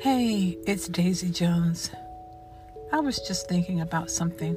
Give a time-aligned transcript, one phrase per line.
[0.00, 1.90] Hey, it's Daisy Jones.
[2.92, 4.54] I was just thinking about something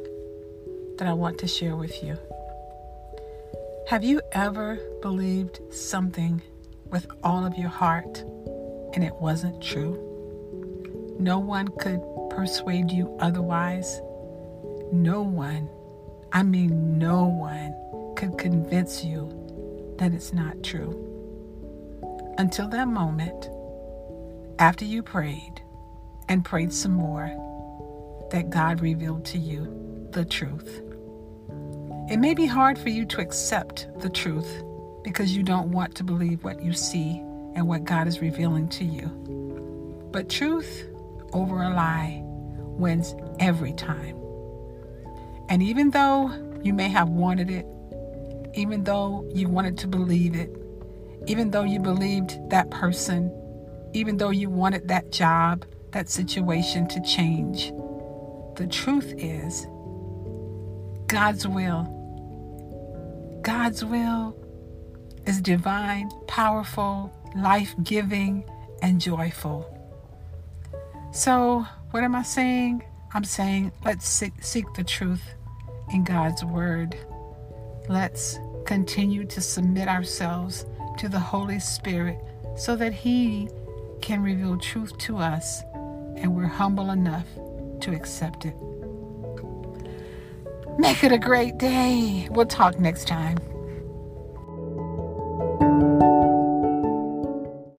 [0.97, 2.17] that I want to share with you.
[3.87, 6.41] Have you ever believed something
[6.89, 8.19] with all of your heart
[8.93, 9.95] and it wasn't true?
[11.19, 14.01] No one could persuade you otherwise.
[14.91, 15.69] No one,
[16.33, 17.73] I mean, no one
[18.17, 21.05] could convince you that it's not true.
[22.37, 23.49] Until that moment,
[24.59, 25.61] after you prayed
[26.27, 27.31] and prayed some more,
[28.31, 30.81] that God revealed to you the truth.
[32.09, 34.63] It may be hard for you to accept the truth
[35.03, 37.19] because you don't want to believe what you see
[37.55, 39.07] and what God is revealing to you.
[40.11, 40.85] But truth
[41.31, 44.17] over a lie wins every time.
[45.47, 46.31] And even though
[46.61, 47.65] you may have wanted it,
[48.55, 50.53] even though you wanted to believe it,
[51.27, 53.31] even though you believed that person,
[53.93, 57.71] even though you wanted that job, that situation to change,
[58.55, 59.67] the truth is
[61.07, 61.95] God's will
[63.41, 64.35] God's will
[65.25, 68.43] is divine, powerful, life giving,
[68.81, 69.65] and joyful.
[71.11, 72.83] So, what am I saying?
[73.13, 75.23] I'm saying let's seek, seek the truth
[75.93, 76.97] in God's Word.
[77.87, 80.65] Let's continue to submit ourselves
[80.97, 82.19] to the Holy Spirit
[82.57, 83.49] so that He
[84.01, 85.63] can reveal truth to us
[86.17, 87.27] and we're humble enough
[87.81, 88.55] to accept it.
[90.77, 92.27] Make it a great day.
[92.31, 93.37] We'll talk next time.